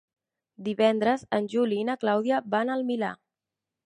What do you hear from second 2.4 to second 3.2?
van al Milà.